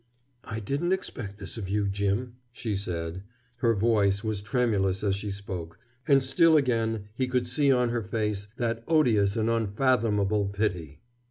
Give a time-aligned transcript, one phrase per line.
[0.45, 3.21] "I didn't expect this of you, Jim," she said.
[3.57, 5.77] Her voice was tremulous as she spoke,
[6.07, 11.01] and still again he could see on her face that odious and unfathomable pity.